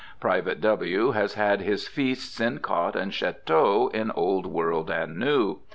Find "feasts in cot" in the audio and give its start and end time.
1.87-2.95